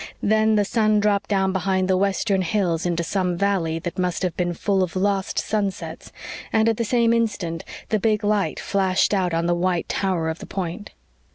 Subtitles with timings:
[0.23, 4.35] Then the sun dropped down behind the western hills into some valley that must have
[4.35, 6.11] been full of lost sunsets,
[6.51, 10.39] and at the same instant the big light flashed out on the white tower of
[10.39, 10.89] the point.